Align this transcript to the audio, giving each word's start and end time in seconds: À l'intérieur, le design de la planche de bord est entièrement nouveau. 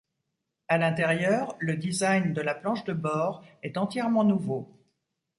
À 0.67 0.79
l'intérieur, 0.79 1.55
le 1.59 1.77
design 1.77 2.33
de 2.33 2.41
la 2.41 2.55
planche 2.55 2.83
de 2.85 2.93
bord 2.93 3.45
est 3.61 3.77
entièrement 3.77 4.23
nouveau. 4.23 4.67